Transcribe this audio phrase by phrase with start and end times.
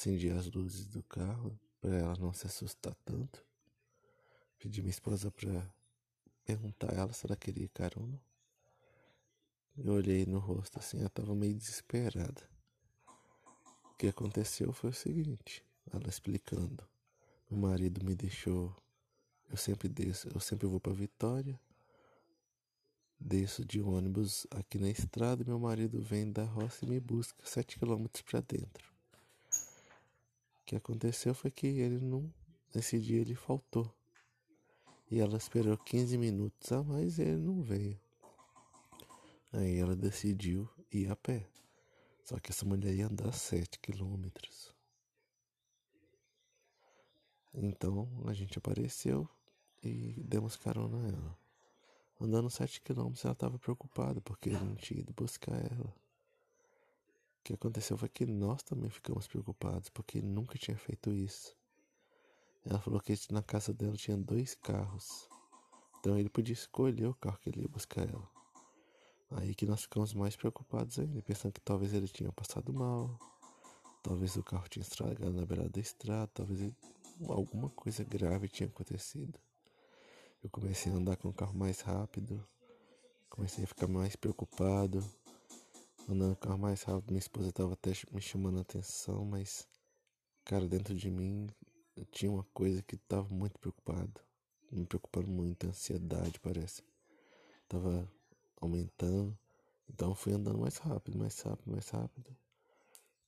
[0.00, 3.44] acendi as luzes do carro para ela não se assustar tanto.
[4.58, 5.70] Pedi minha esposa para
[6.42, 8.18] perguntar a ela se ela queria carona.
[9.76, 12.48] Eu olhei no rosto assim, ela estava meio desesperada.
[13.92, 15.62] O que aconteceu foi o seguinte,
[15.92, 16.82] ela explicando.
[17.50, 18.74] Meu marido me deixou,
[19.50, 21.60] eu sempre desço, eu sempre vou para Vitória.
[23.18, 27.44] Desço de ônibus aqui na estrada e meu marido vem da roça e me busca
[27.44, 28.89] sete quilômetros para dentro.
[30.70, 32.32] Que aconteceu foi que ele não,
[32.72, 33.92] nesse dia ele faltou.
[35.10, 38.00] E ela esperou 15 minutos a mais e ele não veio.
[39.52, 41.44] Aí ela decidiu ir a pé.
[42.22, 44.72] Só que essa mulher ia andar 7 quilômetros.
[47.52, 49.28] Então a gente apareceu
[49.82, 51.38] e demos carona a ela.
[52.20, 55.92] Andando 7 quilômetros ela estava preocupada porque ele não tinha ido buscar ela.
[57.40, 61.56] O que aconteceu foi que nós também ficamos preocupados porque nunca tinha feito isso.
[62.66, 65.26] Ela falou que na casa dela tinha dois carros.
[65.98, 68.28] Então ele podia escolher o carro que ele ia buscar ela.
[69.30, 73.18] Aí que nós ficamos mais preocupados ainda, pensando que talvez ele tinha passado mal,
[74.02, 76.72] talvez o carro tinha estragado na beirada da estrada, talvez
[77.28, 79.38] alguma coisa grave tinha acontecido.
[80.42, 82.46] Eu comecei a andar com o carro mais rápido,
[83.30, 85.02] comecei a ficar mais preocupado,
[86.08, 87.10] andando o carro mais rápido.
[87.10, 89.66] Minha esposa estava até me chamando a atenção, mas,
[90.44, 91.48] cara, dentro de mim
[91.96, 94.20] eu tinha uma coisa que estava muito preocupado,
[94.70, 96.82] me preocupando muito, ansiedade parece.
[97.68, 98.10] Tava
[98.60, 99.36] aumentando,
[99.88, 102.36] então eu fui andando mais rápido, mais rápido, mais rápido,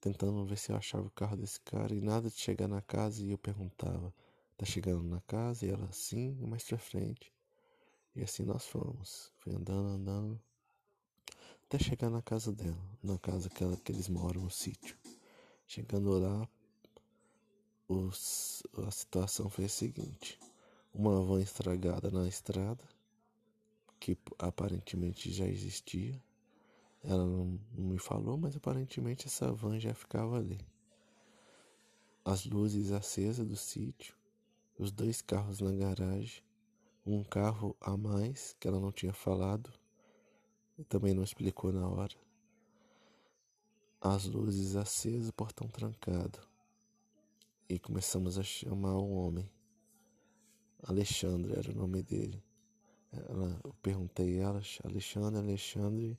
[0.01, 3.23] tentando ver se eu achava o carro desse cara e nada de chegar na casa
[3.23, 4.13] e eu perguntava,
[4.57, 5.67] tá chegando na casa?
[5.67, 7.33] E ela sim, mais pra frente.
[8.15, 10.41] E assim nós fomos, fui andando, andando,
[11.73, 14.95] até chegar na casa dela, na casa que, ela, que eles moram no sítio.
[15.67, 16.47] Chegando lá,
[17.89, 20.39] os, a situação foi a seguinte:
[20.93, 22.85] uma van estragada na estrada,
[23.99, 26.23] que aparentemente já existia.
[27.03, 30.61] Ela não, não me falou, mas aparentemente essa van já ficava ali.
[32.23, 34.15] As luzes acesas do sítio,
[34.79, 36.43] os dois carros na garagem,
[37.07, 39.73] um carro a mais que ela não tinha falado
[40.83, 42.15] e também não explicou na hora.
[44.01, 46.41] As luzes acesas, portão trancado
[47.69, 49.49] e começamos a chamar um homem.
[50.83, 52.43] Alexandre era o nome dele.
[53.13, 56.19] Ela, eu perguntei a ela, Alexandre, Alexandre,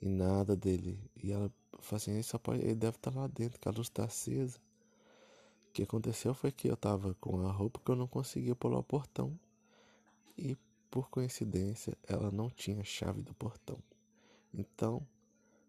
[0.00, 0.96] e nada dele.
[1.20, 4.04] E ela falou assim, ele, pode, ele deve estar lá dentro, que a luz está
[4.04, 4.60] acesa.
[5.68, 8.78] O que aconteceu foi que eu estava com a roupa que eu não conseguia pular
[8.78, 9.36] o portão.
[10.38, 10.56] E
[10.88, 13.76] por coincidência, ela não tinha chave do portão.
[14.56, 15.06] Então,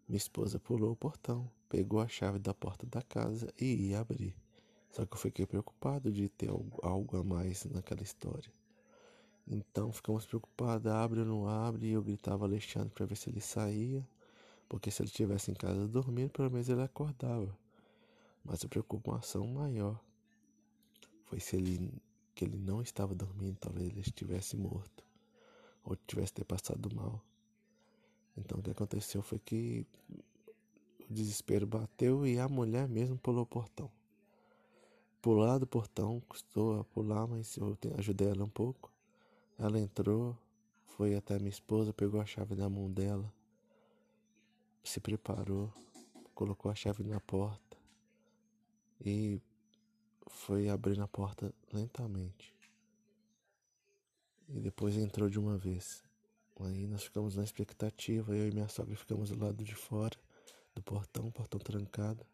[0.08, 4.34] minha esposa pulou o portão, pegou a chave da porta da casa e ia abrir.
[4.90, 8.50] Só que eu fiquei preocupado de ter algo a mais naquela história.
[9.48, 13.40] Então ficamos preocupados, abre ou não abre, e eu gritava Alexandre para ver se ele
[13.40, 14.06] saía,
[14.68, 17.56] porque se ele estivesse em casa dormindo, pelo menos ele acordava.
[18.44, 20.00] Mas a preocupação maior
[21.24, 21.92] foi se ele
[22.34, 25.04] que ele não estava dormindo, talvez ele estivesse morto
[25.82, 27.22] ou tivesse ter passado mal.
[28.36, 29.86] Então o que aconteceu foi que
[31.08, 33.90] o desespero bateu e a mulher mesmo pulou o portão
[35.26, 38.92] pular do portão, custou a pular, mas eu ajudei ela um pouco.
[39.58, 40.38] Ela entrou,
[40.86, 43.28] foi até minha esposa, pegou a chave na mão dela,
[44.84, 45.68] se preparou,
[46.32, 47.76] colocou a chave na porta
[49.04, 49.40] e
[50.28, 52.54] foi abrindo a porta lentamente.
[54.48, 56.05] E depois entrou de uma vez.
[56.60, 60.16] Aí nós ficamos na expectativa, eu e minha sogra ficamos do lado de fora
[60.74, 62.24] do portão, portão trancado.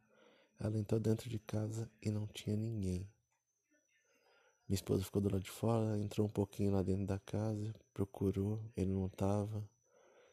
[0.59, 3.09] Ela entrou dentro de casa e não tinha ninguém.
[4.69, 8.60] Minha esposa ficou do lado de fora, entrou um pouquinho lá dentro da casa, procurou,
[8.77, 9.69] ele não estava.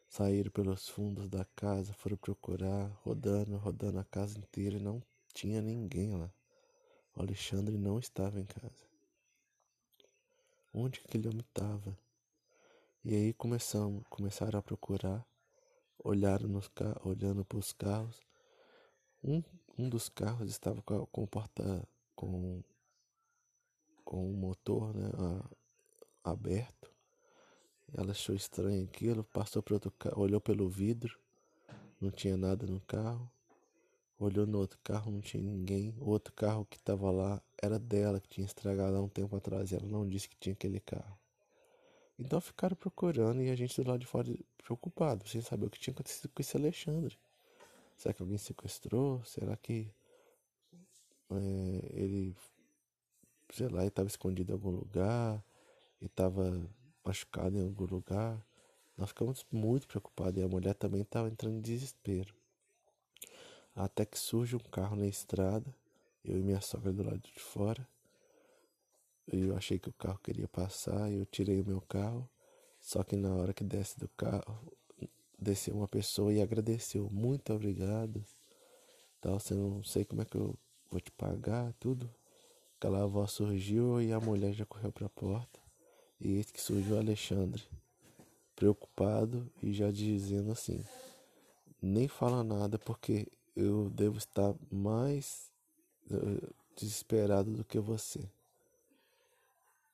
[0.07, 5.03] Saíram pelos fundos da casa, foram procurar, rodando, rodando a casa inteira e não
[5.33, 6.31] tinha ninguém lá.
[7.15, 8.87] O Alexandre não estava em casa.
[10.73, 11.97] Onde que aquele homem estava?
[13.03, 15.25] E aí começamos, começaram a procurar,
[16.03, 16.69] olharam nos
[17.03, 18.19] olhando para os carros.
[19.23, 19.41] Um
[19.79, 22.61] um dos carros estava com, com porta com
[24.03, 25.09] com o motor né,
[26.23, 26.91] a, aberto.
[27.93, 31.17] Ela achou estranho aquilo, passou para outro carro, olhou pelo vidro,
[32.01, 33.31] não tinha nada no carro.
[34.19, 35.95] Olhou no outro carro, não tinha ninguém.
[35.97, 39.71] O outro carro que estava lá era dela, que tinha estragado há um tempo atrás.
[39.71, 41.17] E ela não disse que tinha aquele carro.
[42.19, 44.27] Então ficaram procurando e a gente do lado de fora
[44.61, 47.17] preocupado, sem saber o que tinha acontecido com esse Alexandre.
[47.95, 49.23] Será que alguém sequestrou?
[49.23, 49.89] Será que
[51.31, 52.35] é, ele,
[53.53, 55.43] sei lá, estava escondido em algum lugar,
[56.01, 56.69] ele estava
[57.05, 58.45] machucado em algum lugar.
[58.97, 62.33] Nós ficamos muito preocupados e a mulher também estava entrando em desespero.
[63.73, 65.73] Até que surge um carro na estrada,
[66.23, 67.87] eu e minha sogra do lado de fora.
[69.31, 72.27] Eu achei que o carro queria passar, eu tirei o meu carro.
[72.81, 74.73] Só que na hora que desce do carro,
[75.37, 77.09] desceu uma pessoa e agradeceu.
[77.11, 78.23] Muito obrigado.
[79.21, 80.55] Tal, você não sei como é que eu
[80.89, 82.09] vou te pagar, tudo.
[82.77, 85.59] Aquela voz surgiu e a mulher já correu para a porta.
[86.19, 87.61] E eis que surgiu Alexandre,
[88.55, 90.83] preocupado e já dizendo assim:
[91.81, 95.51] nem fala nada porque eu devo estar mais
[96.09, 98.19] uh, desesperado do que você.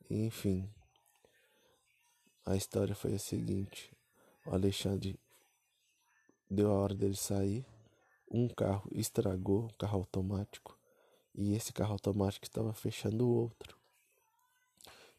[0.10, 0.70] Enfim,
[2.46, 3.92] a história foi a seguinte:
[4.46, 5.20] o Alexandre
[6.50, 7.66] deu a hora dele sair,
[8.30, 10.78] um carro estragou, um carro automático,
[11.34, 13.76] e esse carro automático estava fechando o outro.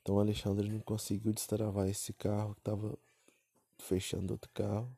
[0.00, 2.96] Então o Alexandre não conseguiu destravar esse carro que estava
[3.78, 4.88] fechando outro carro.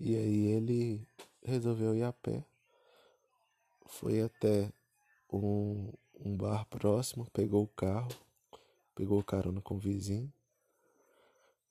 [0.00, 1.06] E aí ele
[1.42, 2.42] resolveu ir a pé.
[3.84, 4.72] Foi até
[5.30, 8.08] um, um bar próximo, pegou o carro,
[8.94, 10.32] pegou carona com o vizinho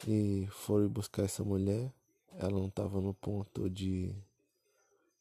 [0.08, 1.94] e foi buscar essa mulher.
[2.34, 4.16] Ela não estava no ponto de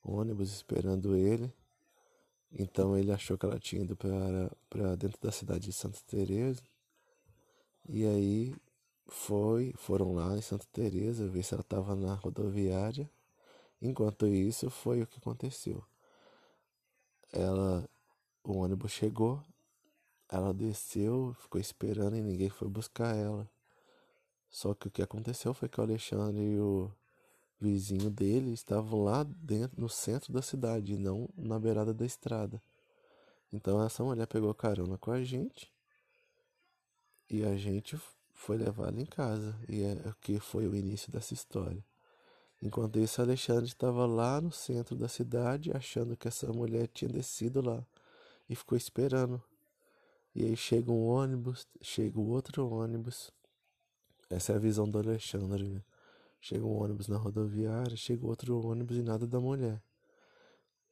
[0.02, 1.52] ônibus esperando ele.
[2.52, 6.62] Então ele achou que ela tinha ido para dentro da cidade de Santa Teresa.
[7.88, 8.54] E aí
[9.06, 13.10] foi, foram lá em Santa Teresa ver se ela estava na rodoviária.
[13.80, 15.84] Enquanto isso foi o que aconteceu.
[17.32, 17.88] Ela
[18.42, 19.42] o ônibus chegou,
[20.30, 23.48] ela desceu, ficou esperando e ninguém foi buscar ela.
[24.48, 26.90] Só que o que aconteceu foi que o Alexandre e o
[27.60, 32.62] vizinho dele estavam lá dentro, no centro da cidade, e não na beirada da estrada.
[33.52, 35.70] Então essa mulher pegou carona com a gente
[37.28, 38.00] e a gente
[38.32, 39.54] foi levá-la em casa.
[39.68, 41.84] E é o que foi o início dessa história.
[42.62, 47.60] Enquanto isso, Alexandre estava lá no centro da cidade, achando que essa mulher tinha descido
[47.60, 47.84] lá
[48.48, 49.42] e ficou esperando.
[50.34, 53.32] E aí chega um ônibus, chega o outro ônibus.
[54.28, 55.68] Essa é a visão do Alexandre.
[55.68, 55.82] Né?
[56.40, 59.82] Chega um ônibus na rodoviária, chega outro ônibus e nada da mulher.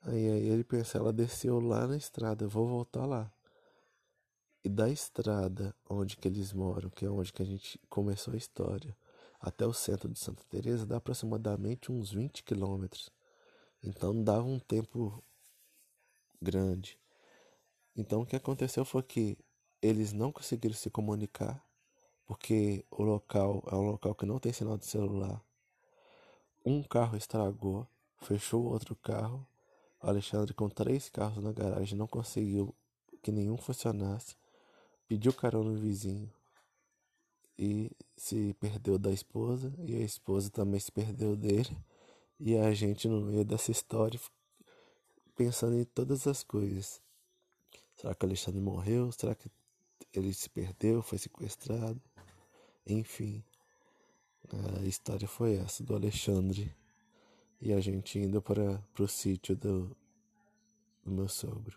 [0.02, 3.32] Aí, aí ele pensa, ela desceu lá na estrada, eu vou voltar lá.
[4.64, 8.36] E da estrada onde que eles moram, que é onde que a gente começou a
[8.36, 8.96] história,
[9.40, 13.10] até o centro de Santa Teresa dá aproximadamente uns 20 quilômetros.
[13.82, 15.22] Então dava um tempo
[16.42, 16.97] grande.
[17.98, 19.36] Então o que aconteceu foi que
[19.82, 21.62] eles não conseguiram se comunicar
[22.28, 25.42] porque o local é um local que não tem sinal de celular.
[26.64, 29.44] Um carro estragou, fechou outro carro.
[30.02, 32.74] O Alexandre, com três carros na garagem, não conseguiu
[33.22, 34.36] que nenhum funcionasse.
[35.08, 36.30] Pediu carona no vizinho
[37.58, 41.74] e se perdeu da esposa, e a esposa também se perdeu dele.
[42.38, 44.20] E a gente, no meio dessa história,
[45.34, 47.00] pensando em todas as coisas.
[48.00, 49.10] Será que Alexandre morreu?
[49.10, 49.50] Será que
[50.14, 51.02] ele se perdeu?
[51.02, 52.00] Foi sequestrado?
[52.86, 53.42] Enfim,
[54.80, 56.72] a história foi essa do Alexandre
[57.60, 59.96] e a gente indo para o sítio do,
[61.04, 61.76] do meu sogro.